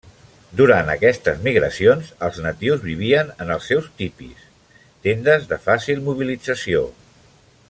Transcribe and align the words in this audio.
Durant 0.59 0.87
aquestes 0.93 1.43
migracions 1.47 2.09
els 2.29 2.41
natius 2.47 2.81
vivien 2.87 3.31
en 3.45 3.53
els 3.59 3.69
seus 3.73 3.93
tipis, 4.03 4.49
tendes 5.07 5.49
de 5.53 5.65
fàcil 5.71 6.07
mobilització. 6.11 6.87